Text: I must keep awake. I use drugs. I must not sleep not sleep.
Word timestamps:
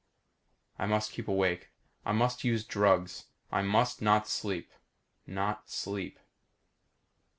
I 0.79 0.87
must 0.87 1.11
keep 1.11 1.27
awake. 1.27 1.69
I 2.07 2.33
use 2.41 2.65
drugs. 2.65 3.25
I 3.51 3.61
must 3.61 4.01
not 4.01 4.27
sleep 4.27 4.71
not 5.27 5.69
sleep. 5.69 6.17